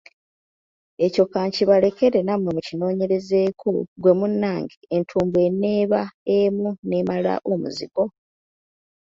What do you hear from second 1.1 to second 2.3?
ka nkibalekere